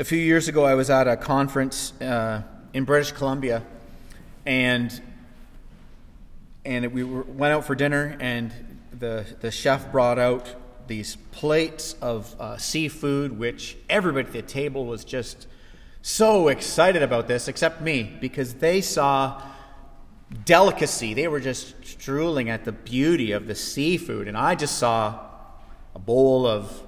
[0.00, 3.64] A few years ago, I was at a conference uh, in British Columbia,
[4.46, 5.02] and
[6.64, 8.52] and we were, went out for dinner, and
[8.96, 10.54] the the chef brought out
[10.86, 15.48] these plates of uh, seafood, which everybody at the table was just
[16.00, 19.42] so excited about this, except me, because they saw
[20.44, 21.12] delicacy.
[21.12, 25.26] They were just drooling at the beauty of the seafood, and I just saw
[25.96, 26.84] a bowl of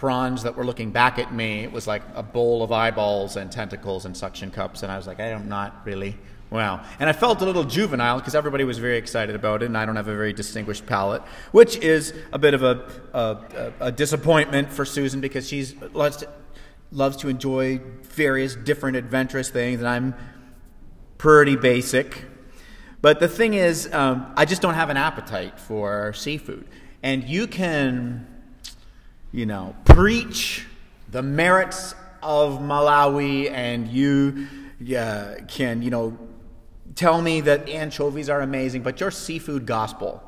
[0.00, 1.62] prawns that were looking back at me.
[1.62, 5.06] It was like a bowl of eyeballs and tentacles and suction cups, and I was
[5.06, 6.16] like, I am not really
[6.50, 6.84] Wow.
[6.98, 9.86] And I felt a little juvenile because everybody was very excited about it, and I
[9.86, 11.22] don't have a very distinguished palate,
[11.52, 16.28] which is a bit of a, a, a disappointment for Susan because she loves to,
[16.90, 20.14] loves to enjoy various different adventurous things, and I'm
[21.18, 22.24] pretty basic.
[23.00, 26.66] But the thing is, um, I just don't have an appetite for seafood.
[27.00, 28.26] And you can,
[29.32, 30.66] you know, preach
[31.10, 34.46] the merits of Malawi, and you
[34.96, 36.18] uh, can, you know,
[36.94, 40.22] tell me that anchovies are amazing, but your seafood gospel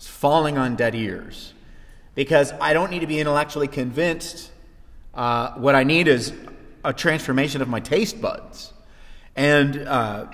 [0.00, 1.52] is falling on dead ears.
[2.14, 4.50] Because I don't need to be intellectually convinced.
[5.14, 6.32] Uh, what I need is
[6.84, 8.72] a transformation of my taste buds.
[9.36, 10.26] And uh,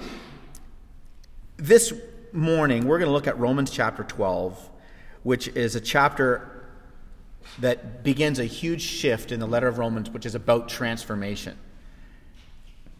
[1.56, 1.93] this
[2.33, 4.71] morning, we're going to look at Romans chapter 12,
[5.25, 6.53] which is a chapter
[7.61, 11.56] that begins a huge shift in the letter of Romans, which is about transformation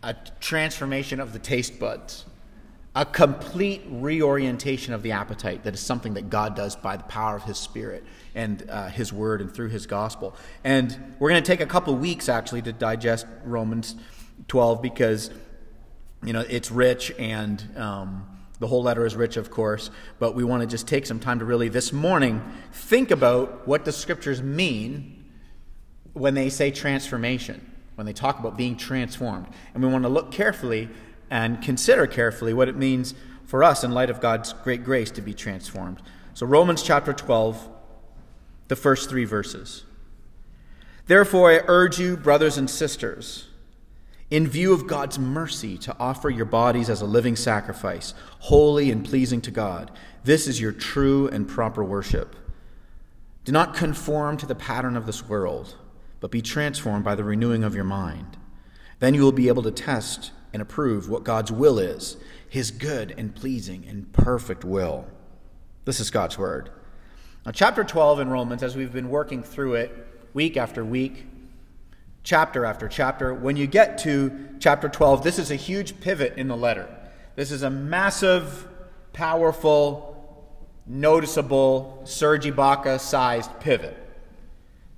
[0.05, 2.27] a transformation of the taste buds
[2.97, 7.35] a complete reorientation of the appetite that is something that God does by the power
[7.35, 8.05] of His Spirit
[8.37, 10.37] and uh, His Word and through His gospel.
[10.63, 13.97] And we're going to take a couple weeks actually to digest Romans
[14.47, 15.31] 12 because
[16.23, 18.27] you know it's rich and um,
[18.65, 19.91] the whole letter is rich, of course.
[20.19, 23.85] But we want to just take some time to really this morning think about what
[23.85, 25.23] the Scriptures mean
[26.15, 27.71] when they say transformation.
[27.97, 29.49] When they talk about being transformed.
[29.75, 30.89] And we want to look carefully
[31.29, 33.13] and consider carefully what it means
[33.45, 36.01] for us in light of God's great grace to be transformed.
[36.33, 37.69] So, Romans chapter 12,
[38.69, 39.85] the first three verses.
[41.07, 43.47] Therefore, I urge you, brothers and sisters,
[44.31, 49.05] in view of God's mercy, to offer your bodies as a living sacrifice, holy and
[49.05, 49.91] pleasing to God.
[50.25, 52.35] This is your true and proper worship.
[53.45, 55.77] Do not conform to the pattern of this world,
[56.21, 58.39] but be transformed by the renewing of your mind.
[58.99, 62.17] Then you will be able to test and approve what God's will is
[62.49, 65.07] his good and pleasing and perfect will.
[65.85, 66.71] This is God's word.
[67.45, 71.27] Now, chapter 12 in Romans, as we've been working through it week after week,
[72.25, 76.49] chapter after chapter, when you get to chapter 12, this is a huge pivot in
[76.49, 76.89] the letter.
[77.37, 78.67] This is a massive,
[79.13, 80.11] powerful,
[80.87, 84.01] noticeable Serge Ibaka sized pivot.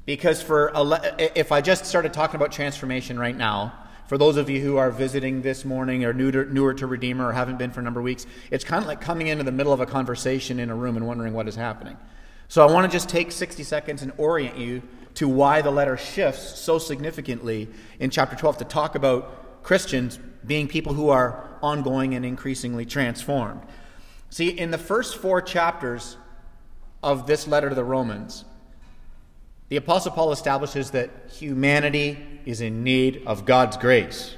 [0.07, 0.73] Because for
[1.19, 3.75] if I just started talking about transformation right now,
[4.07, 7.27] for those of you who are visiting this morning or new to, newer to Redeemer
[7.27, 9.51] or haven't been for a number of weeks, it's kind of like coming into the
[9.51, 11.97] middle of a conversation in a room and wondering what is happening.
[12.49, 14.83] So I want to just take 60 seconds and orient you
[15.15, 17.69] to why the letter shifts so significantly
[17.99, 23.63] in chapter 12 to talk about Christians being people who are ongoing and increasingly transformed.
[24.31, 26.17] See, in the first four chapters
[27.03, 28.45] of this letter to the Romans,
[29.69, 34.37] the Apostle Paul establishes that humanity is in need of God's grace.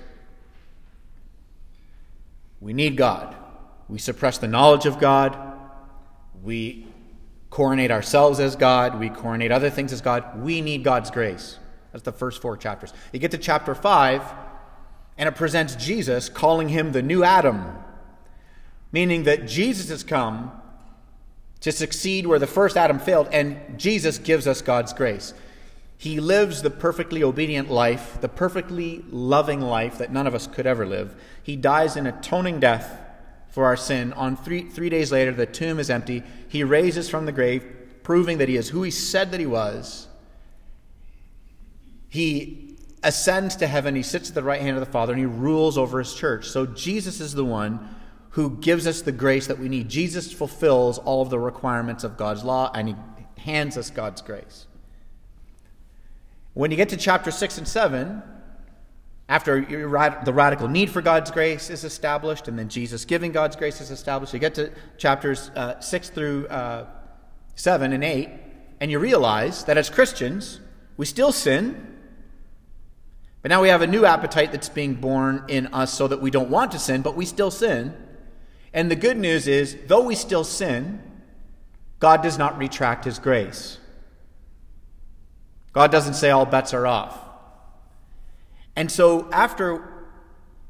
[2.60, 3.36] We need God.
[3.88, 5.36] We suppress the knowledge of God.
[6.42, 6.87] We
[7.50, 8.98] coronate ourselves as God.
[8.98, 10.42] We coronate other things as God.
[10.42, 11.58] We need God's grace.
[11.92, 12.92] That's the first four chapters.
[13.12, 14.22] You get to chapter 5,
[15.16, 17.64] and it presents Jesus, calling him the new Adam,
[18.92, 20.52] meaning that Jesus has come
[21.60, 25.34] to succeed where the first Adam failed, and Jesus gives us God's grace.
[25.96, 30.66] He lives the perfectly obedient life, the perfectly loving life that none of us could
[30.66, 31.20] ever live.
[31.42, 33.00] He dies an atoning death
[33.48, 34.12] for our sin.
[34.12, 36.22] On three, three days later, the tomb is empty.
[36.48, 37.64] He raises from the grave,
[38.02, 40.08] proving that he is who he said that he was.
[42.08, 43.94] He ascends to heaven.
[43.94, 46.48] He sits at the right hand of the Father, and he rules over his church.
[46.48, 47.96] So Jesus is the one
[48.30, 49.88] who gives us the grace that we need.
[49.88, 52.96] Jesus fulfills all of the requirements of God's law, and he
[53.38, 54.66] hands us God's grace.
[56.54, 58.22] When you get to chapter 6 and 7,
[59.28, 63.80] after the radical need for God's grace is established, and then Jesus giving God's grace
[63.80, 66.86] is established, you get to chapters uh, 6 through uh,
[67.54, 68.30] 7 and 8,
[68.80, 70.60] and you realize that as Christians,
[70.96, 71.98] we still sin,
[73.42, 76.30] but now we have a new appetite that's being born in us so that we
[76.30, 77.94] don't want to sin, but we still sin.
[78.72, 81.02] And the good news is, though we still sin,
[82.00, 83.78] God does not retract his grace.
[85.72, 87.27] God doesn't say all bets are off.
[88.78, 89.82] And so, after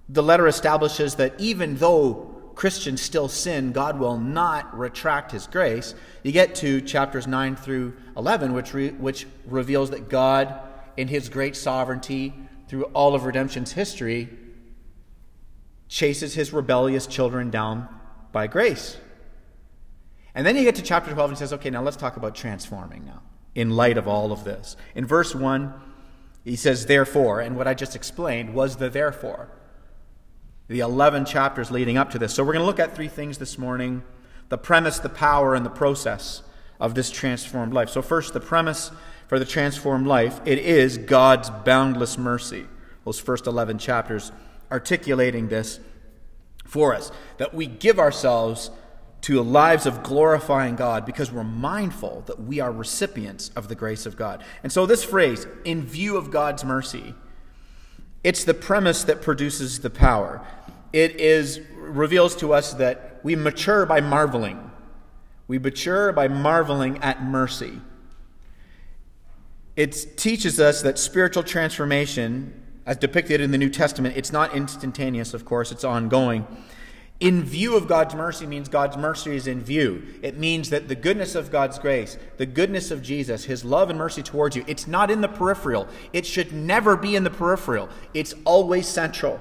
[0.08, 5.94] the letter establishes that even though Christians still sin, God will not retract his grace,
[6.22, 10.58] you get to chapters 9 through 11, which, re- which reveals that God,
[10.96, 12.32] in his great sovereignty
[12.66, 14.30] through all of redemption's history,
[15.88, 17.90] chases his rebellious children down
[18.32, 18.96] by grace.
[20.34, 23.04] And then you get to chapter 12 and says, okay, now let's talk about transforming
[23.04, 23.20] now,
[23.54, 24.78] in light of all of this.
[24.94, 25.87] In verse 1,
[26.48, 29.50] he says, therefore, and what I just explained was the therefore.
[30.68, 32.34] The 11 chapters leading up to this.
[32.34, 34.02] So we're going to look at three things this morning
[34.48, 36.42] the premise, the power, and the process
[36.80, 37.90] of this transformed life.
[37.90, 38.90] So, first, the premise
[39.26, 42.66] for the transformed life it is God's boundless mercy.
[43.04, 44.32] Those first 11 chapters
[44.70, 45.80] articulating this
[46.64, 47.12] for us.
[47.36, 48.70] That we give ourselves
[49.22, 54.06] to lives of glorifying God because we're mindful that we are recipients of the grace
[54.06, 54.44] of God.
[54.62, 57.14] And so, this phrase, in view of God's mercy,
[58.22, 60.46] it's the premise that produces the power.
[60.92, 64.70] It is reveals to us that we mature by marveling.
[65.46, 67.80] We mature by marveling at mercy.
[69.76, 75.34] It teaches us that spiritual transformation, as depicted in the New Testament, it's not instantaneous,
[75.34, 76.46] of course, it's ongoing
[77.20, 80.04] in view of God's mercy means God's mercy is in view.
[80.22, 83.98] It means that the goodness of God's grace, the goodness of Jesus, his love and
[83.98, 85.88] mercy towards you, it's not in the peripheral.
[86.12, 87.88] It should never be in the peripheral.
[88.14, 89.40] It's always central.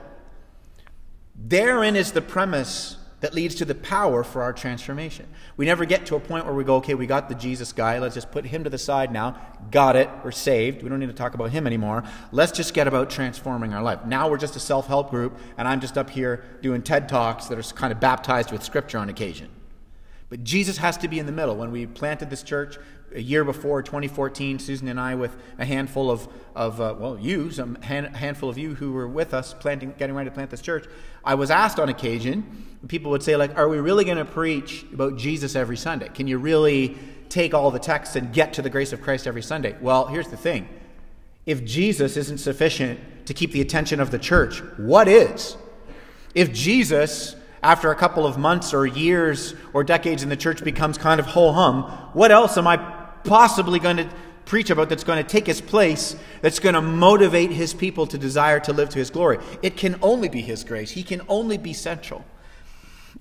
[1.36, 5.26] Therein is the premise that leads to the power for our transformation.
[5.56, 7.98] We never get to a point where we go, okay, we got the Jesus guy,
[7.98, 9.42] let's just put him to the side now.
[9.72, 10.84] Got it, we're saved.
[10.84, 12.04] We don't need to talk about him anymore.
[12.32, 14.06] Let's just get about transforming our life.
[14.06, 17.48] Now we're just a self help group, and I'm just up here doing TED Talks
[17.48, 19.50] that are kind of baptized with scripture on occasion.
[20.30, 21.56] But Jesus has to be in the middle.
[21.56, 22.78] When we planted this church
[23.14, 27.52] a year before, 2014, Susan and I, with a handful of, of uh, well, you,
[27.52, 30.62] some hand, handful of you who were with us planting, getting ready to plant this
[30.62, 30.86] church,
[31.24, 34.86] I was asked on occasion, people would say, like, are we really going to preach
[34.94, 36.10] about Jesus every Sunday?
[36.10, 36.98] Can you really
[37.30, 39.76] take all the texts and get to the grace of Christ every Sunday?
[39.82, 40.68] Well, here's the thing.
[41.46, 45.58] If Jesus isn't sufficient to keep the attention of the church, what is?
[46.36, 50.98] If Jesus after a couple of months or years or decades in the church becomes
[50.98, 51.84] kind of ho hum,
[52.14, 52.78] what else am I
[53.28, 54.10] possibly going to
[54.46, 58.18] preach about that's going to take his place, that's going to motivate his people to
[58.18, 59.38] desire to live to his glory?
[59.62, 60.92] It can only be his grace.
[60.92, 62.26] He can only be central.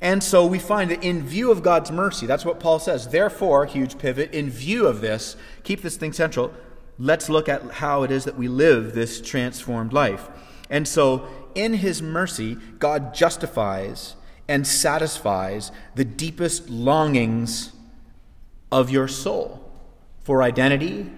[0.00, 3.08] And so we find that in view of God's mercy, that's what Paul says.
[3.08, 6.52] Therefore, huge pivot, in view of this, keep this thing central.
[6.98, 10.28] Let's look at how it is that we live this transformed life.
[10.70, 14.16] And so, in his mercy, God justifies
[14.48, 17.72] and satisfies the deepest longings
[18.70, 19.65] of your soul
[20.26, 21.08] for identity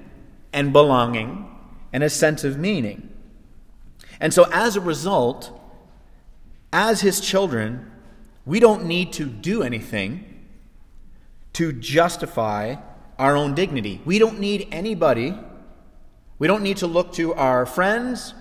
[0.52, 1.48] and belonging
[1.94, 3.08] and a sense of meaning.
[4.20, 5.50] And so, as a result,
[6.74, 7.90] as his children,
[8.44, 10.44] we don't need to do anything
[11.54, 12.76] to justify
[13.18, 14.02] our own dignity.
[14.04, 15.34] We don't need anybody.
[16.38, 18.34] We don't need to look to our friends,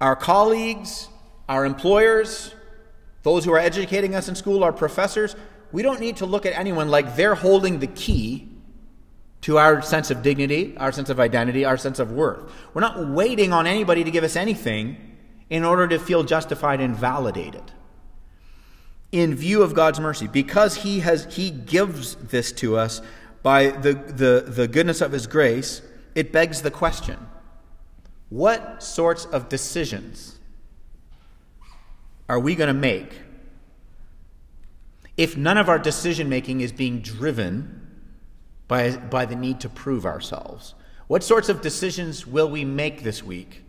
[0.00, 1.08] our colleagues,
[1.48, 2.54] our employers,
[3.24, 5.34] those who are educating us in school, our professors,
[5.72, 8.48] we don't need to look at anyone like they're holding the key
[9.42, 12.50] to our sense of dignity, our sense of identity, our sense of worth.
[12.74, 14.96] We're not waiting on anybody to give us anything
[15.48, 17.72] in order to feel justified and validated.
[19.12, 23.00] In view of God's mercy, because He has He gives this to us
[23.42, 25.82] by the, the, the goodness of His grace,
[26.14, 27.18] it begs the question
[28.28, 30.38] what sorts of decisions
[32.28, 33.22] are we going to make
[35.16, 37.87] if none of our decision making is being driven
[38.68, 40.74] by, by the need to prove ourselves?
[41.06, 43.64] What sorts of decisions will we make this week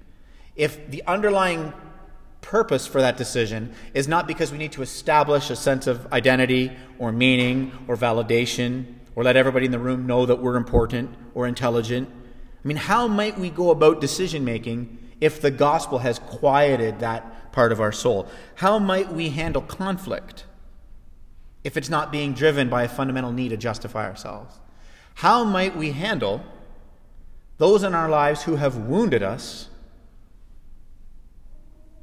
[0.56, 1.74] if the underlying
[2.41, 6.72] purpose for that decision is not because we need to establish a sense of identity
[6.98, 11.48] or meaning or validation or let everybody in the room know that we're important or
[11.48, 12.10] intelligent?
[12.10, 17.51] I mean, how might we go about decision making if the gospel has quieted that
[17.51, 18.27] part of our soul.
[18.56, 20.46] How might we handle conflict
[21.63, 24.60] if it's not being driven by a fundamental need to justify ourselves?
[25.16, 26.44] How might we handle
[27.58, 29.70] those in our lives who have wounded us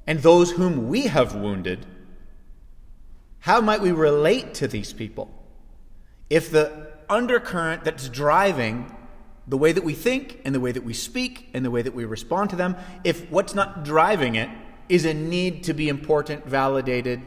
[0.06, 1.86] and those whom we have wounded?
[3.40, 5.30] How might we relate to these people
[6.28, 8.92] if the undercurrent that's driving
[9.46, 11.94] the way that we think and the way that we speak and the way that
[11.94, 14.50] we respond to them, if what's not driving it
[14.88, 17.22] is a need to be important, validated,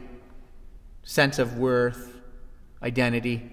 [1.02, 2.20] sense of worth,
[2.82, 3.50] identity,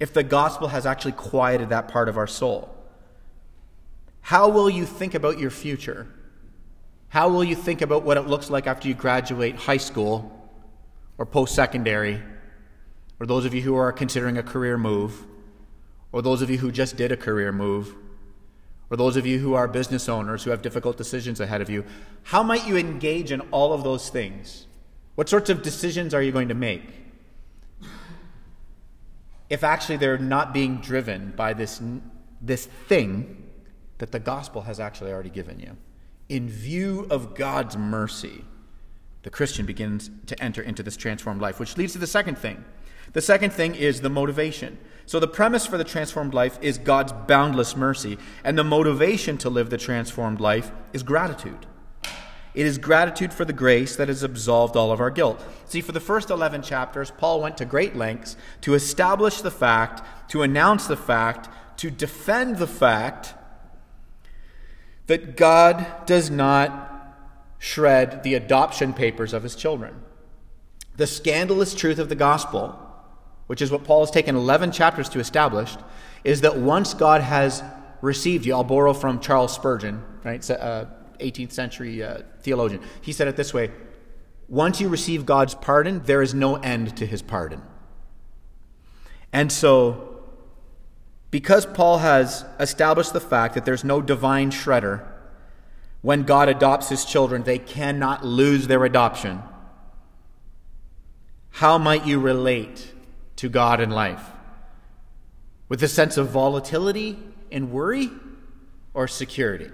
[0.00, 2.74] if the gospel has actually quieted that part of our soul?
[4.22, 6.08] How will you think about your future
[7.10, 10.30] How will you think about what it looks like after you graduate high school
[11.18, 12.22] or post secondary,
[13.18, 15.26] or those of you who are considering a career move,
[16.12, 17.96] or those of you who just did a career move,
[18.90, 21.84] or those of you who are business owners who have difficult decisions ahead of you?
[22.22, 24.66] How might you engage in all of those things?
[25.16, 26.99] What sorts of decisions are you going to make?
[29.50, 31.82] If actually they're not being driven by this,
[32.40, 33.48] this thing
[33.98, 35.76] that the gospel has actually already given you.
[36.28, 38.44] In view of God's mercy,
[39.22, 42.64] the Christian begins to enter into this transformed life, which leads to the second thing.
[43.12, 44.78] The second thing is the motivation.
[45.04, 49.50] So, the premise for the transformed life is God's boundless mercy, and the motivation to
[49.50, 51.66] live the transformed life is gratitude.
[52.52, 55.42] It is gratitude for the grace that has absolved all of our guilt.
[55.66, 60.02] See, for the first 11 chapters, Paul went to great lengths to establish the fact,
[60.30, 63.34] to announce the fact, to defend the fact
[65.06, 66.88] that God does not
[67.58, 70.02] shred the adoption papers of his children.
[70.96, 72.78] The scandalous truth of the gospel,
[73.46, 75.76] which is what Paul has taken 11 chapters to establish,
[76.24, 77.62] is that once God has
[78.00, 80.50] received you, I'll borrow from Charles Spurgeon, right?
[80.50, 80.86] Uh,
[81.20, 82.82] 18th century uh, theologian.
[83.00, 83.70] He said it this way
[84.48, 87.62] Once you receive God's pardon, there is no end to his pardon.
[89.32, 90.22] And so,
[91.30, 95.06] because Paul has established the fact that there's no divine shredder,
[96.02, 99.42] when God adopts his children, they cannot lose their adoption.
[101.50, 102.92] How might you relate
[103.36, 104.30] to God in life?
[105.68, 107.18] With a sense of volatility
[107.52, 108.10] and worry
[108.94, 109.70] or security?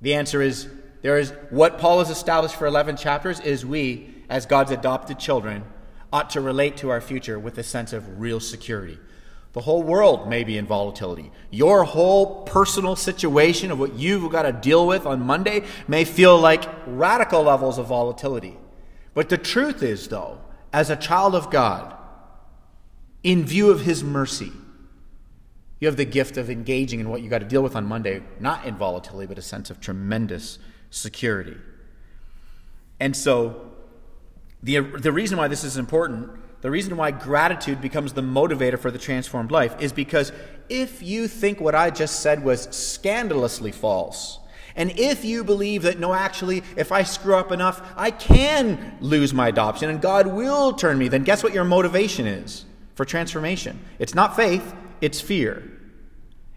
[0.00, 0.68] The answer is
[1.02, 5.64] there is what Paul has established for 11 chapters is we, as God's adopted children,
[6.12, 8.98] ought to relate to our future with a sense of real security.
[9.52, 11.30] The whole world may be in volatility.
[11.50, 16.38] Your whole personal situation of what you've got to deal with on Monday may feel
[16.38, 18.56] like radical levels of volatility.
[19.14, 20.40] But the truth is, though,
[20.72, 21.94] as a child of God,
[23.22, 24.50] in view of His mercy,
[25.80, 28.22] you have the gift of engaging in what you got to deal with on Monday,
[28.40, 30.58] not in volatility, but a sense of tremendous
[30.90, 31.56] security.
[33.00, 33.72] And so,
[34.62, 36.30] the, the reason why this is important,
[36.62, 40.32] the reason why gratitude becomes the motivator for the transformed life, is because
[40.68, 44.38] if you think what I just said was scandalously false,
[44.76, 49.32] and if you believe that, no, actually, if I screw up enough, I can lose
[49.32, 52.64] my adoption and God will turn me, then guess what your motivation is
[52.94, 53.78] for transformation?
[53.98, 54.74] It's not faith,
[55.04, 55.62] it's fear.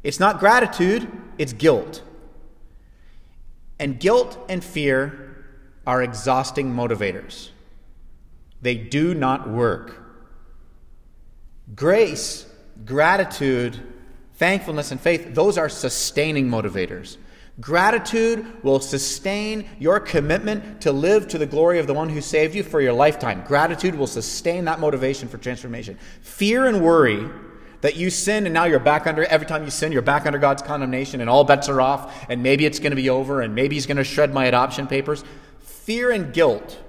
[0.04, 2.02] It's not gratitude, it's guilt.
[3.78, 5.44] And guilt and fear
[5.86, 7.50] are exhausting motivators,
[8.62, 10.02] they do not work.
[11.76, 12.46] Grace,
[12.86, 13.78] gratitude,
[14.36, 17.18] thankfulness, and faith, those are sustaining motivators.
[17.60, 22.56] Gratitude will sustain your commitment to live to the glory of the one who saved
[22.56, 23.44] you for your lifetime.
[23.46, 25.98] Gratitude will sustain that motivation for transformation.
[26.22, 27.28] Fear and worry
[27.82, 30.40] that you sin and now you're back under, every time you sin, you're back under
[30.40, 33.54] God's condemnation and all bets are off and maybe it's going to be over and
[33.54, 35.24] maybe He's going to shred my adoption papers.
[35.60, 36.80] Fear and guilt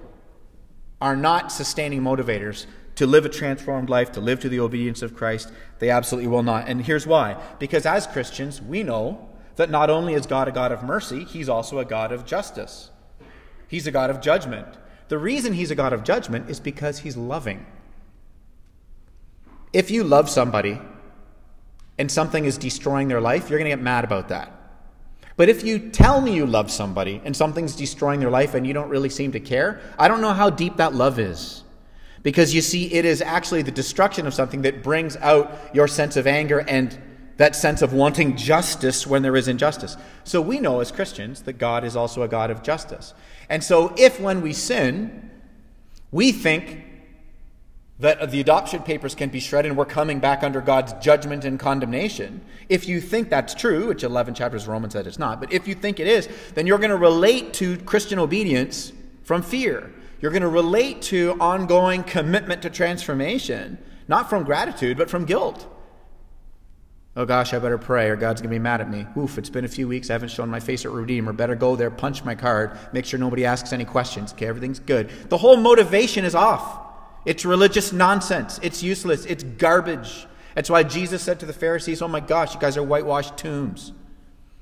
[1.01, 2.67] are not sustaining motivators
[2.97, 5.53] to live a transformed life, to live to the obedience of Christ.
[5.79, 6.67] They absolutely will not.
[6.67, 7.41] And here's why.
[7.61, 11.49] Because as Christians, we know that not only is God a God of mercy, He's
[11.49, 12.91] also a God of justice.
[13.69, 14.67] He's a God of judgment.
[15.09, 17.67] The reason He's a God of judgment is because He's loving.
[19.73, 20.81] If you love somebody
[21.99, 24.53] and something is destroying their life, you're going to get mad about that.
[25.37, 28.75] But if you tell me you love somebody and something's destroying their life and you
[28.75, 31.63] don't really seem to care, I don't know how deep that love is.
[32.25, 36.17] Because you see, it is actually the destruction of something that brings out your sense
[36.17, 36.99] of anger and
[37.37, 39.97] that sense of wanting justice when there is injustice.
[40.25, 43.15] So we know as Christians that God is also a God of justice.
[43.49, 45.31] And so if when we sin,
[46.11, 46.85] we think
[48.01, 51.59] that the adoption papers can be shredded and we're coming back under God's judgment and
[51.59, 55.53] condemnation, if you think that's true, which 11 chapters of Romans said it's not, but
[55.53, 58.93] if you think it is, then you're going to relate to Christian obedience
[59.25, 59.93] from fear.
[60.21, 65.67] You're going to relate to ongoing commitment to transformation, not from gratitude, but from guilt.
[67.17, 69.07] Oh gosh, I better pray or God's going to be mad at me.
[69.17, 70.09] Oof, it's been a few weeks.
[70.09, 71.33] I haven't shown my face at Redeemer.
[71.33, 74.33] Better go there, punch my card, make sure nobody asks any questions.
[74.33, 75.11] Okay, everything's good.
[75.29, 76.88] The whole motivation is off.
[77.29, 78.59] It's religious nonsense.
[78.63, 79.27] It's useless.
[79.27, 80.27] It's garbage.
[80.55, 83.93] That's why Jesus said to the Pharisees, Oh my gosh, you guys are whitewashed tombs.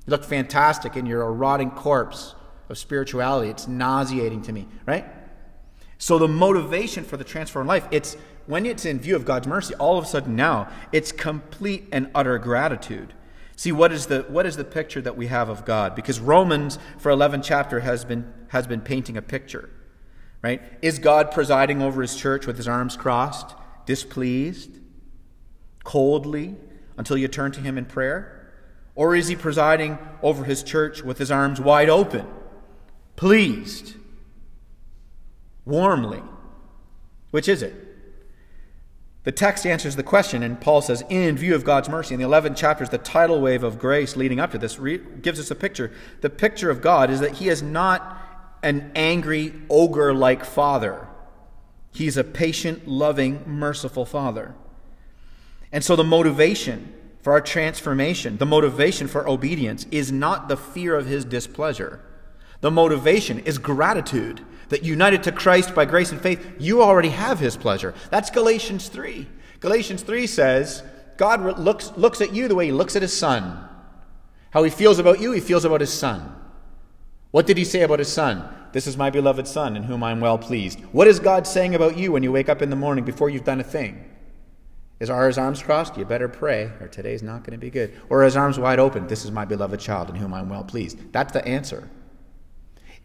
[0.05, 2.35] You look fantastic and you're a rotting corpse
[2.69, 3.51] of spirituality.
[3.51, 5.07] It's nauseating to me, right?
[5.99, 9.73] So the motivation for the transformed life, it's when it's in view of God's mercy,
[9.77, 13.15] all of a sudden now, it's complete and utter gratitude.
[13.55, 15.95] See, what is the, what is the picture that we have of God?
[15.95, 19.71] Because Romans, for 11 chapter, has been, has been painting a picture.
[20.43, 20.63] Right?
[20.83, 24.79] Is God presiding over his church with his arms crossed, displeased,
[25.85, 26.57] coldly,
[26.97, 28.53] until you turn to him in prayer?
[28.95, 32.27] Or is he presiding over his church with his arms wide open,
[33.17, 33.97] pleased,
[35.65, 36.23] warmly?
[37.31, 37.75] Which is it?
[39.25, 42.15] The text answers the question, and Paul says, in view of God's mercy.
[42.15, 45.41] In the 11 chapters, the tidal wave of grace leading up to this re- gives
[45.41, 45.91] us a picture.
[46.21, 48.23] The picture of God is that He is not
[48.67, 51.09] an angry, ogre like father,
[51.93, 54.55] He's a patient, loving, merciful father.
[55.73, 56.93] And so the motivation
[57.23, 62.03] for our transformation, the motivation for obedience, is not the fear of His displeasure.
[62.61, 67.39] The motivation is gratitude that united to Christ by grace and faith, you already have
[67.39, 67.95] his pleasure.
[68.11, 69.27] That's Galatians 3.
[69.61, 70.83] Galatians 3 says,
[71.17, 73.69] God looks, looks at you the way he looks at his son.
[74.51, 76.35] How he feels about you, he feels about his son.
[77.31, 78.49] What did he say about his son?
[78.73, 80.81] This is my beloved son in whom I am well pleased.
[80.93, 83.45] What is God saying about you when you wake up in the morning before you've
[83.45, 84.05] done a thing?
[84.99, 85.97] Is are his arms crossed?
[85.97, 87.93] You better pray, or today's not going to be good.
[88.09, 89.07] Or his arms wide open?
[89.07, 91.13] This is my beloved child in whom I am well pleased.
[91.13, 91.89] That's the answer.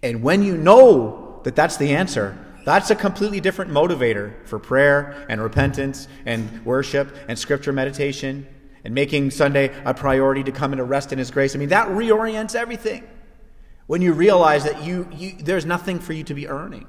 [0.01, 5.25] And when you know that that's the answer, that's a completely different motivator for prayer
[5.27, 8.47] and repentance and worship and scripture meditation
[8.83, 11.55] and making Sunday a priority to come and rest in His grace.
[11.55, 13.03] I mean, that reorients everything
[13.91, 16.87] when you realize that you, you, there's nothing for you to be earning.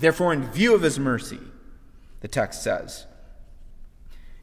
[0.00, 1.38] Therefore, in view of His mercy,
[2.18, 3.06] the text says,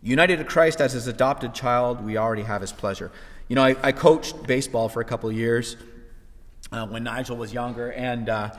[0.01, 3.11] United to Christ as His adopted child, we already have His pleasure.
[3.49, 5.75] You know, I, I coached baseball for a couple of years
[6.71, 8.51] uh, when Nigel was younger, and uh,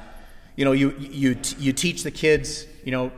[0.55, 3.11] you know, you, you, you teach the kids, you know,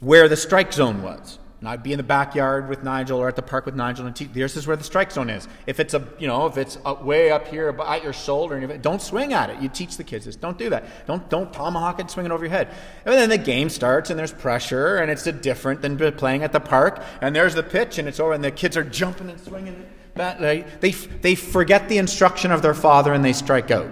[0.00, 1.38] where the strike zone was.
[1.60, 4.14] And I'd be in the backyard with Nigel or at the park with Nigel and
[4.14, 5.48] teach, this is where the strike zone is.
[5.66, 9.02] If it's a, you know, if it's way up here at your shoulder, and don't
[9.02, 9.60] swing at it.
[9.60, 10.36] You teach the kids this.
[10.36, 11.06] Don't do that.
[11.06, 12.68] Don't, don't tomahawk it, swing it over your head.
[13.04, 16.60] And then the game starts and there's pressure and it's different than playing at the
[16.60, 17.02] park.
[17.20, 19.84] And there's the pitch and it's over and the kids are jumping and swinging.
[20.14, 23.90] They, they, they forget the instruction of their father and they strike out.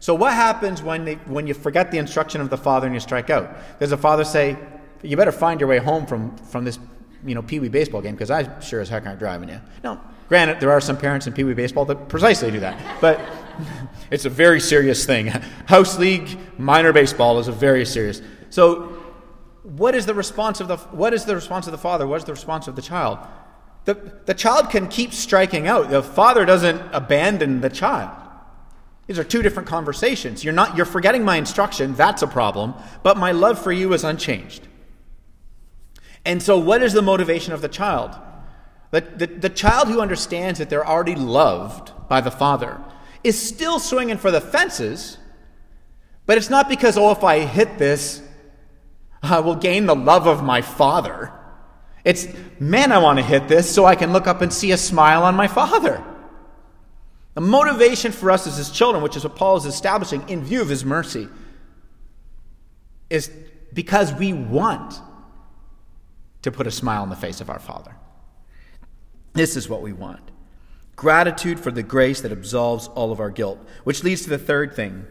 [0.00, 3.00] So what happens when, they, when you forget the instruction of the father and you
[3.00, 3.78] strike out?
[3.78, 4.58] Does the father say,
[5.02, 6.78] you better find your way home from, from this
[7.24, 9.60] you know, Pee Wee baseball game because I sure as heck aren't driving you.
[9.84, 13.20] No, granted, there are some parents in Pee Wee baseball that precisely do that, but
[14.10, 15.26] it's a very serious thing.
[15.66, 18.20] House league minor baseball is a very serious.
[18.50, 18.98] So,
[19.62, 22.06] what is the response of the what is the response of the father?
[22.06, 23.18] What is the response of the child?
[23.84, 23.94] The,
[24.26, 25.90] the child can keep striking out.
[25.90, 28.16] The father doesn't abandon the child.
[29.08, 30.44] These are two different conversations.
[30.44, 34.04] You're not you're forgetting my instruction, that's a problem, but my love for you is
[34.04, 34.68] unchanged.
[36.24, 38.16] And so what is the motivation of the child?
[38.90, 42.80] The, the, the child who understands that they're already loved by the father
[43.24, 45.16] is still swinging for the fences,
[46.26, 48.22] but it's not because, oh, if I hit this,
[49.22, 51.32] I will gain the love of my father.
[52.04, 52.26] It's,
[52.58, 55.22] man, I want to hit this so I can look up and see a smile
[55.22, 56.02] on my father.
[57.34, 60.60] The motivation for us as his children, which is what Paul is establishing in view
[60.60, 61.28] of his mercy,
[63.08, 63.30] is
[63.72, 65.00] because we want
[66.42, 67.94] to put a smile on the face of our Father.
[69.32, 70.20] This is what we want
[70.94, 74.76] gratitude for the grace that absolves all of our guilt, which leads to the third
[74.76, 75.04] thing.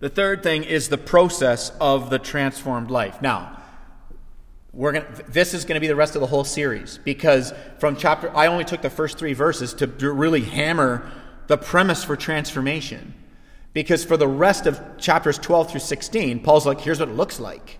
[0.00, 3.22] The third thing is the process of the transformed life.
[3.22, 3.60] Now,
[4.72, 7.94] we're going this is going to be the rest of the whole series because from
[7.96, 11.10] chapter I only took the first 3 verses to really hammer
[11.46, 13.14] the premise for transformation.
[13.72, 17.40] Because for the rest of chapters 12 through 16, Paul's like, here's what it looks
[17.40, 17.78] like.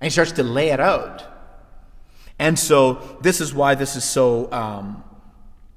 [0.00, 1.33] And he starts to lay it out.
[2.38, 5.04] And so this is why this is so um,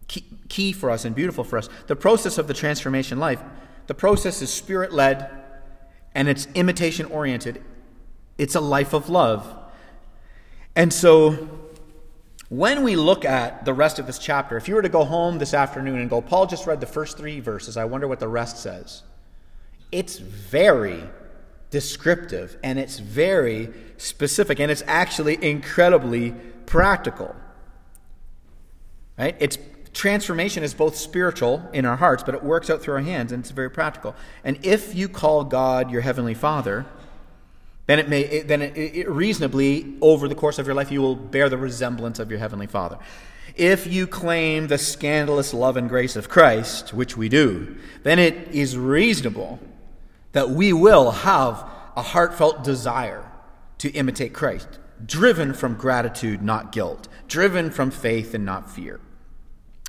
[0.08, 1.70] key, key for us and beautiful for us.
[1.88, 3.41] The process of the transformation life,
[3.88, 5.30] the process is spirit led
[6.15, 7.63] and it's imitation oriented.
[8.38, 9.56] It's a life of love.
[10.76, 11.50] And so,
[12.50, 15.38] when we look at the rest of this chapter, if you were to go home
[15.38, 18.28] this afternoon and go, Paul just read the first three verses, I wonder what the
[18.28, 19.04] rest says.
[19.91, 21.04] It's very
[21.70, 26.32] descriptive and it's very specific and it's actually incredibly
[26.66, 27.36] practical.
[29.18, 29.36] Right?
[29.40, 29.58] It's
[29.94, 33.42] transformation is both spiritual in our hearts, but it works out through our hands and
[33.42, 34.16] it's very practical.
[34.44, 36.86] And if you call God your heavenly Father,
[37.88, 41.16] then it may then it, it, reasonably over the course of your life you will
[41.16, 42.98] bear the resemblance of your heavenly father
[43.56, 48.36] if you claim the scandalous love and grace of christ which we do then it
[48.50, 49.60] is reasonable
[50.32, 53.30] that we will have a heartfelt desire
[53.78, 59.00] to imitate christ driven from gratitude not guilt driven from faith and not fear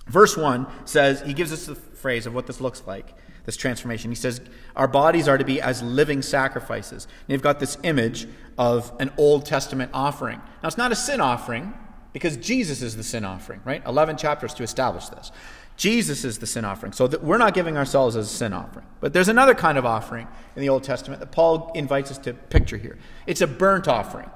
[0.09, 4.11] Verse 1 says, he gives us the phrase of what this looks like, this transformation.
[4.11, 4.41] He says,
[4.75, 7.05] Our bodies are to be as living sacrifices.
[7.05, 10.41] And you've got this image of an Old Testament offering.
[10.63, 11.75] Now, it's not a sin offering
[12.13, 13.83] because Jesus is the sin offering, right?
[13.87, 15.31] 11 chapters to establish this.
[15.79, 16.93] Jesus is the sin offering.
[16.93, 18.85] So that we're not giving ourselves as a sin offering.
[19.01, 22.35] But there's another kind of offering in the Old Testament that Paul invites us to
[22.35, 22.99] picture here.
[23.27, 24.29] It's a burnt offering.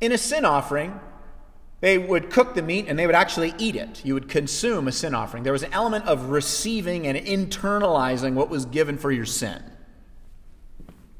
[0.00, 0.98] In a sin offering,
[1.80, 4.04] they would cook the meat and they would actually eat it.
[4.04, 5.42] You would consume a sin offering.
[5.42, 9.62] There was an element of receiving and internalizing what was given for your sin.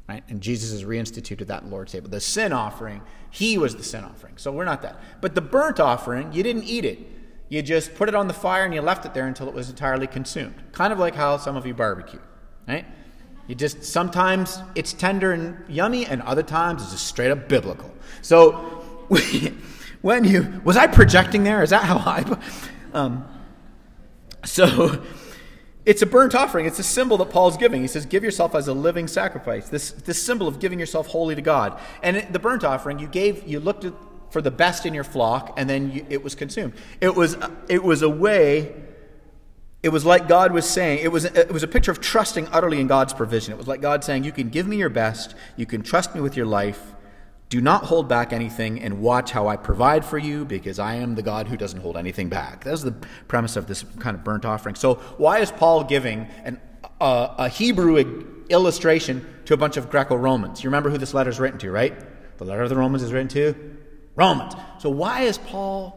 [0.07, 0.23] Right?
[0.29, 2.09] And Jesus has reinstituted that in the Lord's table.
[2.09, 4.37] The sin offering, he was the sin offering.
[4.37, 4.97] So we're not that.
[5.19, 6.99] But the burnt offering, you didn't eat it.
[7.49, 9.69] You just put it on the fire and you left it there until it was
[9.69, 10.55] entirely consumed.
[10.73, 12.19] Kind of like how some of you barbecue,
[12.67, 12.85] right?
[13.47, 17.89] You just sometimes it's tender and yummy, and other times it's just straight up biblical.
[18.21, 18.51] So
[20.01, 21.63] when you was I projecting there?
[21.63, 22.37] Is that how I?
[22.93, 23.25] Um,
[24.43, 25.01] so
[25.85, 26.65] it's a burnt offering.
[26.65, 27.81] It's a symbol that Paul's giving.
[27.81, 31.35] He says, "Give yourself as a living sacrifice." This this symbol of giving yourself wholly
[31.35, 31.79] to God.
[32.03, 33.93] And the burnt offering, you gave, you looked at,
[34.29, 36.73] for the best in your flock, and then you, it was consumed.
[37.01, 37.37] It was
[37.67, 38.75] it was a way.
[39.83, 40.99] It was like God was saying.
[41.01, 43.53] It was it was a picture of trusting utterly in God's provision.
[43.53, 45.35] It was like God saying, "You can give me your best.
[45.55, 46.93] You can trust me with your life."
[47.49, 51.15] Do not hold back anything and watch how I provide for you because I am
[51.15, 52.65] the God who doesn't hold anything back.
[52.65, 52.91] That's the
[53.29, 54.75] premise of this kind of burnt offering.
[54.75, 56.59] So, why is Paul giving an,
[56.99, 60.61] uh, a Hebrew illustration to a bunch of Greco Romans?
[60.61, 61.95] You remember who this letter is written to, right?
[62.37, 63.76] The letter of the Romans is written to
[64.17, 64.53] Romans.
[64.79, 65.93] So, why is Paul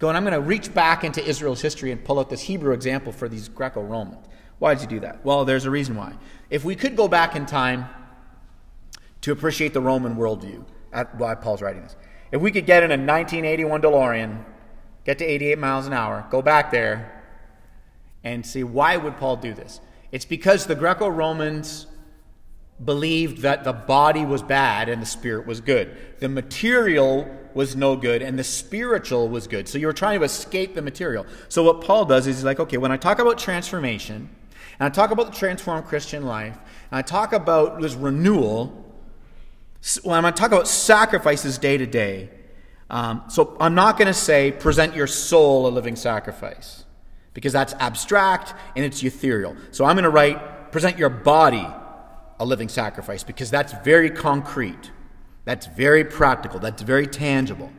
[0.00, 3.12] going, I'm going to reach back into Israel's history and pull out this Hebrew example
[3.12, 4.26] for these Greco Romans?
[4.58, 5.24] Why did you do that?
[5.24, 6.14] Well, there's a reason why.
[6.50, 7.86] If we could go back in time,
[9.22, 11.96] to appreciate the Roman worldview at why Paul's writing this.
[12.30, 14.44] If we could get in a 1981 DeLorean,
[15.04, 17.22] get to 88 miles an hour, go back there,
[18.22, 19.80] and see why would Paul do this?
[20.12, 21.86] It's because the Greco-Romans
[22.84, 25.96] believed that the body was bad and the spirit was good.
[26.20, 29.68] The material was no good and the spiritual was good.
[29.68, 31.26] So you were trying to escape the material.
[31.48, 34.28] So what Paul does is he's like, okay, when I talk about transformation,
[34.78, 36.56] and I talk about the transformed Christian life,
[36.90, 38.84] and I talk about this renewal,
[40.02, 42.30] when I'm going to talk about sacrifices day to day,
[42.90, 46.84] um, so I'm not going to say present your soul a living sacrifice
[47.34, 49.56] because that's abstract and it's ethereal.
[49.72, 51.66] So I'm going to write present your body
[52.40, 54.90] a living sacrifice because that's very concrete.
[55.44, 56.60] That's very practical.
[56.60, 57.72] That's very tangible.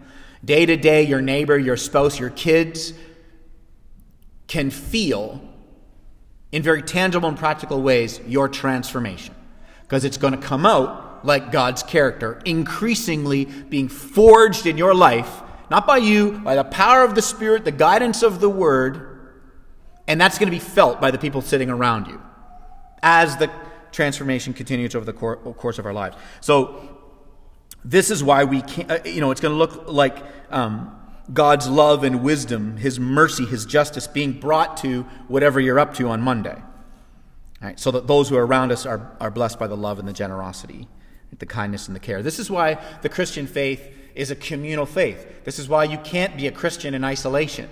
[0.44, 2.94] Day to day, your neighbor, your spouse, your kids
[4.48, 5.42] can feel
[6.52, 9.36] in very tangible and practical ways your transformation
[9.84, 15.42] because it's going to come out like God's character, increasingly being forged in your life,
[15.70, 19.36] not by you, by the power of the Spirit, the guidance of the Word,
[20.08, 22.22] and that's going to be felt by the people sitting around you
[23.04, 23.52] as the
[23.92, 26.18] transformation continues over the course of our lives.
[26.42, 26.96] So,
[27.86, 30.18] this is why we can't, uh, you know, it's going to look like
[30.50, 30.94] um,
[31.32, 36.10] God's love and wisdom, His mercy, His justice being brought to whatever you're up to
[36.10, 36.62] on Monday.
[37.62, 40.08] Right, so that those who are around us are, are blessed by the love and
[40.08, 40.88] the generosity
[41.38, 42.22] the kindness and the care.
[42.22, 45.44] This is why the Christian faith is a communal faith.
[45.44, 47.70] This is why you can't be a Christian in isolation.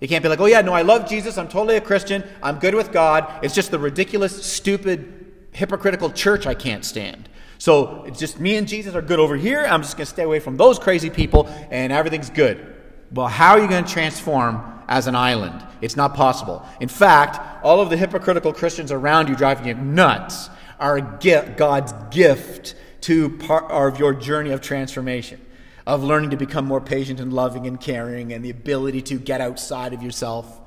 [0.00, 1.36] You can't be like, oh, yeah, no, I love Jesus.
[1.36, 2.24] I'm totally a Christian.
[2.42, 3.30] I'm good with God.
[3.44, 5.19] It's just the ridiculous, stupid,
[5.60, 7.28] hypocritical church I can't stand.
[7.58, 9.64] So it's just me and Jesus are good over here.
[9.64, 12.74] I'm just going to stay away from those crazy people, and everything's good.
[13.12, 15.62] Well, how are you going to transform as an island?
[15.82, 16.64] It's not possible.
[16.80, 22.74] In fact, all of the hypocritical Christians around you driving you nuts are God's gift
[23.02, 25.40] to part of your journey of transformation,
[25.86, 29.42] of learning to become more patient and loving and caring, and the ability to get
[29.42, 30.59] outside of yourself.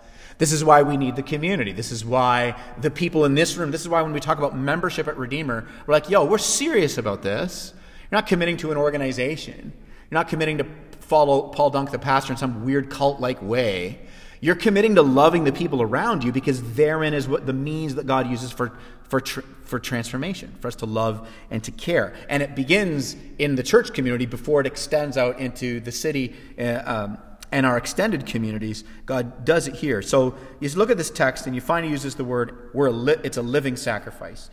[0.43, 1.71] This is why we need the community.
[1.71, 4.53] This is why the people in this room, this is why when we talk about
[4.53, 7.73] membership at Redeemer, we're like, yo, we're serious about this.
[8.11, 9.71] You're not committing to an organization.
[10.11, 10.65] You're not committing to
[10.99, 13.99] follow Paul Dunk, the pastor, in some weird cult like way.
[14.41, 18.05] You're committing to loving the people around you because therein is what the means that
[18.05, 18.77] God uses for
[19.13, 22.15] for, tr- for transformation, for us to love and to care.
[22.27, 26.81] And it begins in the church community before it extends out into the city uh,
[26.83, 27.17] um,
[27.53, 28.83] and our extended communities.
[29.05, 30.01] God does it here.
[30.01, 33.17] So you look at this text and you find he uses the word, we're li-
[33.23, 34.49] it's a living sacrifice.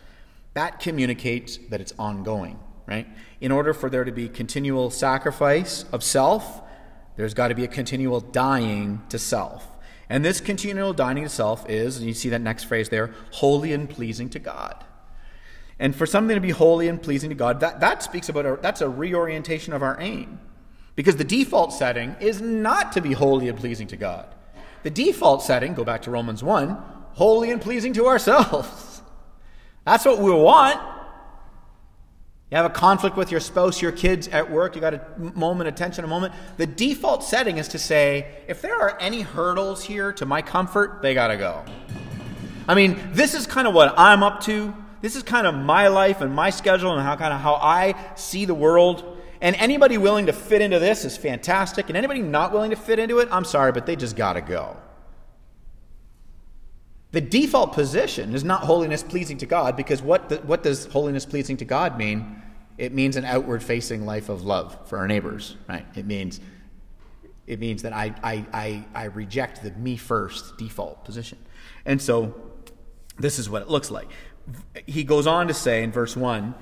[0.53, 3.09] That communicates that it's ongoing, right?
[3.41, 6.61] In order for there to be continual sacrifice of self,
[7.17, 9.67] there's got to be a continual dying to self.
[10.11, 13.73] And this continual dying to self is, and you see that next phrase there, holy
[13.73, 14.85] and pleasing to God.
[15.79, 18.59] And for something to be holy and pleasing to God, that, that speaks about a,
[18.61, 20.39] that's a reorientation of our aim.
[21.01, 24.27] Because the default setting is not to be holy and pleasing to God.
[24.83, 26.77] The default setting, go back to Romans 1,
[27.15, 29.01] holy and pleasing to ourselves.
[29.87, 30.79] That's what we want.
[32.51, 35.69] You have a conflict with your spouse, your kids at work, you got a moment
[35.69, 36.35] of tension, a moment.
[36.59, 41.01] The default setting is to say, if there are any hurdles here to my comfort,
[41.01, 41.65] they got to go.
[42.69, 44.75] I mean, this is kind of what I'm up to.
[45.01, 47.95] This is kind of my life and my schedule and how kind of how I
[48.17, 49.10] see the world.
[49.41, 51.89] And anybody willing to fit into this is fantastic.
[51.89, 54.41] And anybody not willing to fit into it, I'm sorry, but they just got to
[54.41, 54.77] go.
[57.13, 61.27] The default position is not holiness pleasing to God because what, the, what does holiness
[61.27, 62.43] pleasing to God mean?
[62.79, 65.85] It means an outward facing life of love for our neighbors, right?
[65.97, 66.41] It means,
[67.47, 71.39] it means that I, I, I, I reject the me first default position.
[71.85, 72.35] And so
[73.19, 74.09] this is what it looks like.
[74.87, 76.55] He goes on to say in verse 1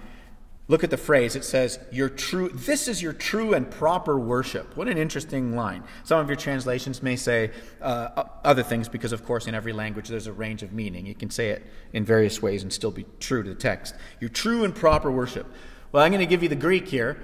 [0.70, 1.35] Look at the phrase.
[1.35, 2.50] It says, "Your true.
[2.50, 5.83] This is your true and proper worship." What an interesting line.
[6.04, 10.09] Some of your translations may say uh, other things because, of course, in every language
[10.09, 11.07] there's a range of meaning.
[11.07, 13.94] You can say it in various ways and still be true to the text.
[14.20, 15.46] Your true and proper worship.
[15.90, 17.18] Well, I'm going to give you the Greek here.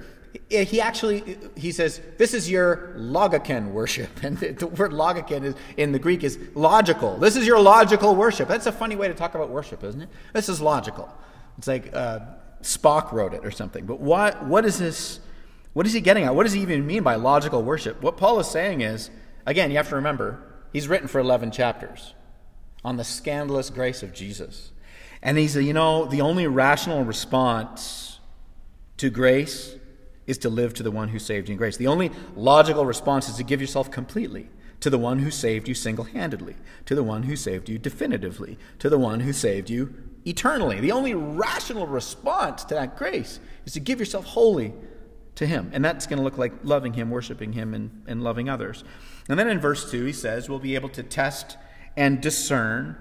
[0.49, 5.93] He actually he says this is your logiken worship, and the word logiken is in
[5.93, 7.19] the Greek is logical.
[7.19, 8.49] This is your logical worship.
[8.49, 10.09] That's a funny way to talk about worship, isn't it?
[10.33, 11.15] This is logical.
[11.59, 11.95] It's like.
[11.95, 12.21] Uh,
[12.65, 13.85] Spock wrote it or something.
[13.85, 15.21] But what, what is this?
[15.75, 16.35] What is he getting at?
[16.35, 18.03] What does he even mean by logical worship?
[18.03, 19.11] What Paul is saying is,
[19.45, 22.15] again, you have to remember, he's written for 11 chapters
[22.83, 24.71] on the scandalous grace of Jesus.
[25.23, 28.19] And he's, you know, the only rational response
[28.97, 29.75] to grace
[30.27, 31.77] is to live to the one who saved you in grace.
[31.77, 34.49] The only logical response is to give yourself completely
[34.81, 38.59] to the one who saved you single handedly, to the one who saved you definitively,
[38.79, 39.95] to the one who saved you
[40.25, 40.81] eternally.
[40.81, 44.73] The only rational response to that grace is to give yourself wholly
[45.37, 45.71] to Him.
[45.73, 48.85] And that's going to look like loving Him, worshiping Him, and, and loving others.
[49.29, 51.57] And then in verse 2, he says, we'll be able to test
[51.97, 52.97] and discern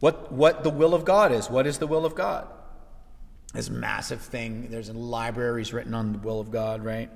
[0.00, 1.48] what, what the will of God is.
[1.48, 2.48] What is the will of God?
[3.52, 7.10] This massive thing, there's libraries written on the will of God, right?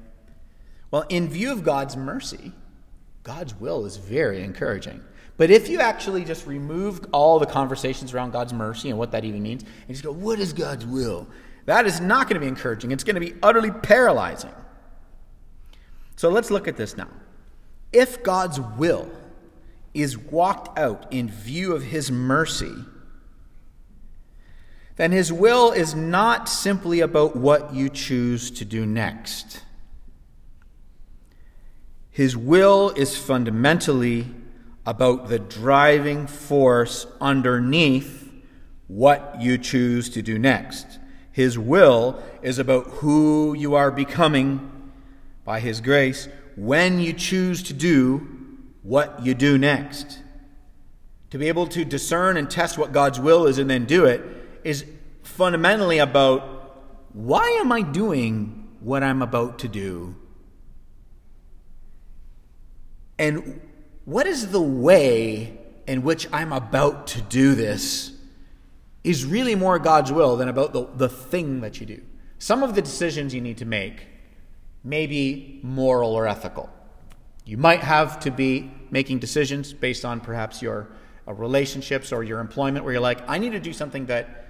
[0.91, 2.53] Well, in view of God's mercy,
[3.23, 5.03] God's will is very encouraging.
[5.37, 9.25] But if you actually just remove all the conversations around God's mercy and what that
[9.25, 11.27] even means, and just go, what is God's will?
[11.66, 12.90] That is not going to be encouraging.
[12.90, 14.55] It's going to be utterly paralyzing.
[16.16, 17.09] So let's look at this now.
[17.92, 19.11] If God's will
[19.92, 22.72] is walked out in view of his mercy,
[24.96, 29.62] then his will is not simply about what you choose to do next.
[32.11, 34.27] His will is fundamentally
[34.87, 38.33] about the driving force underneath
[38.87, 40.87] what you choose to do next.
[41.33, 44.92] His will is about who you are becoming
[45.44, 48.27] by His grace when you choose to do
[48.83, 50.20] what you do next.
[51.31, 54.22] To be able to discern and test what God's will is and then do it
[54.62, 54.85] is
[55.22, 56.53] fundamentally about
[57.12, 60.14] why am I doing what I'm about to do?
[63.18, 63.61] And
[64.07, 68.12] what is the way in which I'm about to do this
[69.05, 72.03] is really more God's will than about the, the thing that you do.
[72.38, 74.07] Some of the decisions you need to make
[74.85, 76.71] may be moral or ethical.
[77.45, 80.88] You might have to be making decisions based on perhaps your
[81.27, 84.45] uh, relationships or your employment where you're like, I need to do something that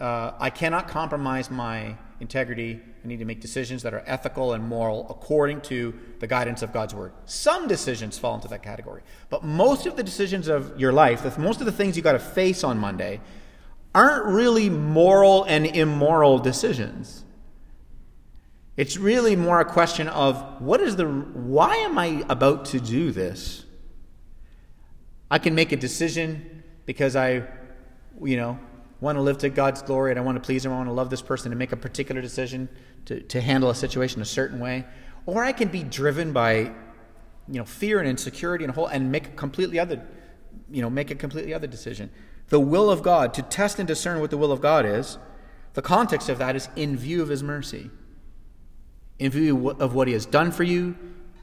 [0.00, 2.80] uh, I cannot compromise my integrity.
[3.04, 6.72] I need to make decisions that are ethical and moral according to the guidance of
[6.72, 7.12] God's word.
[7.24, 11.60] Some decisions fall into that category, but most of the decisions of your life, most
[11.60, 13.20] of the things you got to face on Monday,
[13.94, 17.24] aren't really moral and immoral decisions.
[18.76, 23.10] It's really more a question of what is the why am I about to do
[23.10, 23.64] this?
[25.30, 27.44] I can make a decision because I
[28.22, 28.58] you know
[29.00, 30.92] want to live to God's glory and I want to please Him, I want to
[30.92, 32.68] love this person and make a particular decision
[33.06, 34.84] to, to handle a situation a certain way.
[35.26, 39.26] Or I can be driven by, you know, fear and insecurity and whole and make
[39.26, 40.06] a completely other,
[40.70, 42.10] you know, make a completely other decision.
[42.48, 45.18] The will of God, to test and discern what the will of God is,
[45.74, 47.90] the context of that is in view of His mercy,
[49.18, 50.96] in view of what He has done for you,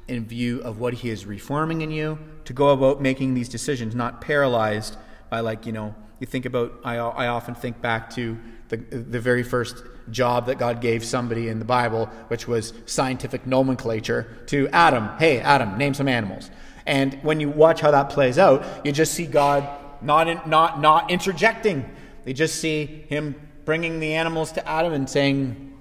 [0.07, 3.93] in view of what He is reforming in you, to go about making these decisions,
[3.93, 4.97] not paralyzed
[5.29, 9.19] by, like, you know, you think about, I, I often think back to the, the
[9.19, 14.69] very first job that God gave somebody in the Bible, which was scientific nomenclature, to
[14.69, 15.09] Adam.
[15.19, 16.49] Hey, Adam, name some animals.
[16.85, 19.67] And when you watch how that plays out, you just see God
[20.01, 21.93] not, in, not, not interjecting.
[22.25, 25.77] You just see him bringing the animals to Adam and saying,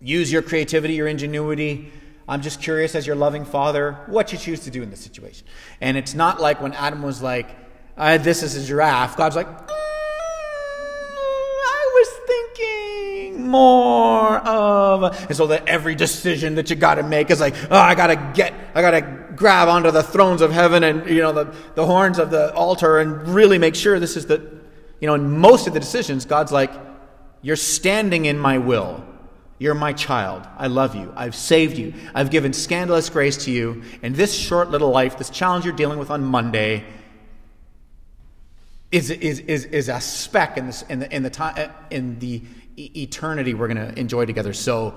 [0.00, 1.92] use your creativity, your ingenuity,
[2.26, 5.46] I'm just curious, as your loving father, what you choose to do in this situation.
[5.80, 7.48] And it's not like when Adam was like,
[8.00, 9.16] uh, This is a giraffe.
[9.16, 9.70] God's like, mm,
[11.66, 15.02] I was thinking more of.
[15.26, 18.08] And so that every decision that you got to make is like, Oh, I got
[18.08, 19.02] to get, I got to
[19.36, 22.98] grab onto the thrones of heaven and, you know, the, the horns of the altar
[22.98, 24.40] and really make sure this is the,
[25.00, 26.72] you know, in most of the decisions, God's like,
[27.42, 29.04] You're standing in my will.
[29.58, 30.48] You're my child.
[30.56, 31.12] I love you.
[31.14, 31.92] I've saved you.
[32.14, 33.82] I've given scandalous grace to you.
[34.02, 36.82] And this short little life, this challenge you're dealing with on Monday,
[38.92, 42.18] is, is, is, is a speck in, this, in, the, in, the, time, uh, in
[42.18, 42.42] the
[42.76, 44.52] eternity we're going to enjoy together.
[44.52, 44.94] So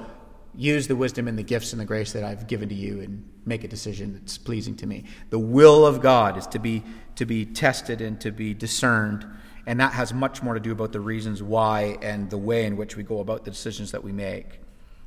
[0.55, 3.27] use the wisdom and the gifts and the grace that I've given to you and
[3.45, 5.05] make a decision that's pleasing to me.
[5.29, 6.83] The will of God is to be,
[7.15, 9.25] to be tested and to be discerned.
[9.65, 12.77] And that has much more to do about the reasons why and the way in
[12.77, 14.59] which we go about the decisions that we make.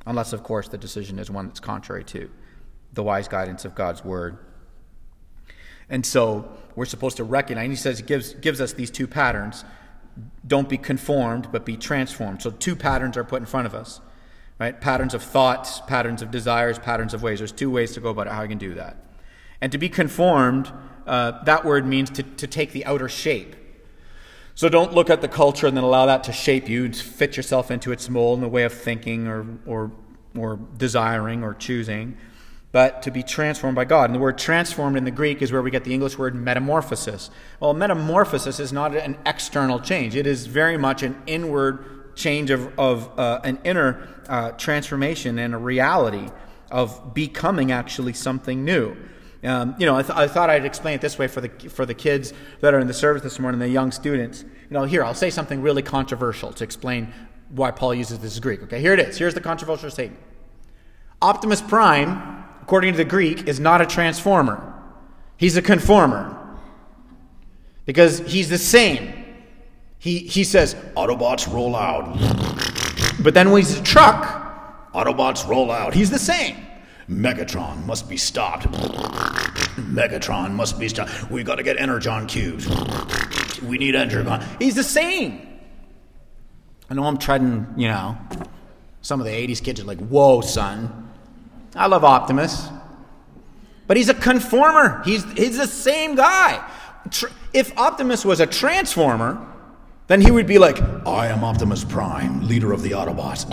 [0.05, 2.29] Unless, of course, the decision is one that's contrary to
[2.93, 4.37] the wise guidance of God's word.
[5.89, 9.07] And so we're supposed to recognize, and he says, he gives, gives us these two
[9.07, 9.65] patterns.
[10.45, 12.41] Don't be conformed, but be transformed.
[12.41, 14.01] So two patterns are put in front of us,
[14.59, 14.79] right?
[14.79, 17.39] Patterns of thoughts, patterns of desires, patterns of ways.
[17.39, 18.97] There's two ways to go about it, how you can do that.
[19.61, 20.71] And to be conformed,
[21.05, 23.55] uh, that word means to, to take the outer shape.
[24.55, 27.69] So don't look at the culture and then allow that to shape you fit yourself
[27.69, 29.91] into its mold in the way of thinking or, or,
[30.35, 32.17] or desiring or choosing,
[32.77, 34.03] but to be transformed by God.
[34.03, 37.31] And the word transformed in the Greek is where we get the English word metamorphosis.
[37.59, 42.71] Well, metamorphosis is not an external change, it is very much an inward change of,
[42.77, 46.29] of uh, an inner uh, transformation and a reality
[46.69, 48.95] of becoming actually something new.
[49.43, 51.87] Um, you know, I, th- I, thought I'd explain it this way for the, for
[51.87, 54.43] the kids that are in the service this morning, the young students.
[54.43, 57.11] You know, here, I'll say something really controversial to explain
[57.49, 58.61] why Paul uses this Greek.
[58.61, 59.17] Okay, here it is.
[59.17, 60.21] Here's the controversial statement
[61.23, 62.36] Optimus Prime,
[62.67, 64.61] according to the Greek, is not a transformer,
[65.37, 66.33] he's a conformer.
[67.85, 69.13] Because he's the same.
[69.99, 72.17] He, he says, Autobots roll out.
[73.23, 75.93] But then when he's a truck, Autobots roll out.
[75.93, 76.57] He's the same.
[77.09, 78.69] Megatron must be stopped.
[79.77, 81.31] Megatron must be stopped.
[81.31, 82.67] We got to get Energon cubes.
[83.61, 84.43] We need Energon.
[84.59, 85.47] He's the same.
[86.89, 88.17] I know I'm treading, you know,
[89.01, 91.06] some of the 80s kids are like, whoa, son.
[91.77, 92.69] I love Optimus.
[93.87, 95.01] But he's a conformer.
[95.05, 96.69] He's, he's the same guy.
[97.53, 99.45] If Optimus was a transformer,
[100.07, 103.45] then he would be like, I am Optimus Prime, leader of the Autobots.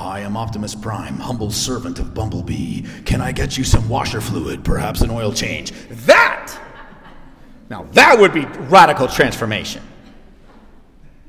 [0.00, 2.82] I am Optimus Prime, humble servant of Bumblebee.
[3.04, 5.72] Can I get you some washer fluid, perhaps an oil change?
[6.06, 6.58] That!
[7.68, 9.82] Now, that would be radical transformation.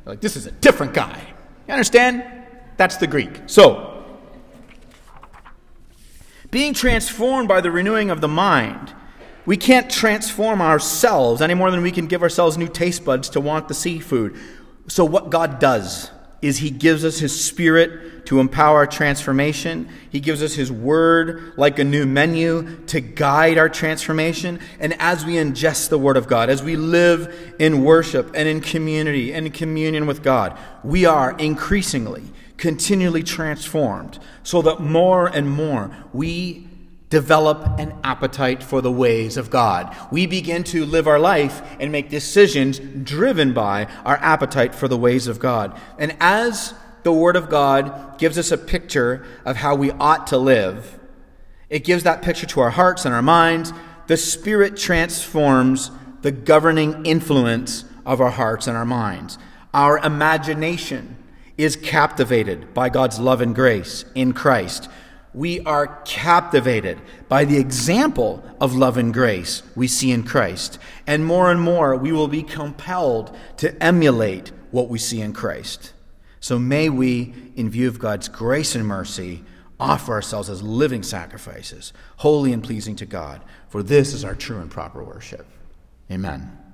[0.06, 1.22] Like, this is a different guy.
[1.68, 2.24] You understand?
[2.78, 3.42] That's the Greek.
[3.48, 3.97] So,
[6.52, 8.94] being transformed by the renewing of the mind
[9.48, 13.40] we can't transform ourselves any more than we can give ourselves new taste buds to
[13.40, 14.36] want the seafood.
[14.90, 19.88] So, what God does is He gives us His Spirit to empower our transformation.
[20.10, 24.60] He gives us His Word like a new menu to guide our transformation.
[24.82, 28.60] And as we ingest the Word of God, as we live in worship and in
[28.60, 32.24] community and in communion with God, we are increasingly,
[32.58, 36.68] continually transformed so that more and more we
[37.10, 39.96] develop an appetite for the ways of God.
[40.12, 44.98] We begin to live our life and make decisions driven by our appetite for the
[44.98, 45.80] ways of God.
[45.98, 50.38] And as the Word of God gives us a picture of how we ought to
[50.38, 51.00] live,
[51.70, 53.72] it gives that picture to our hearts and our minds.
[54.08, 55.92] The Spirit transforms
[56.22, 59.38] the governing influence of our hearts and our minds.
[59.74, 61.17] Our imagination
[61.58, 64.90] is captivated by God's love and grace in Christ
[65.38, 70.80] we are captivated by the example of love and grace we see in Christ.
[71.06, 75.94] And more and more, we will be compelled to emulate what we see in Christ.
[76.40, 79.44] So may we, in view of God's grace and mercy,
[79.80, 84.60] offer ourselves as living sacrifices, holy and pleasing to God, for this is our true
[84.60, 85.46] and proper worship.
[86.10, 86.67] Amen.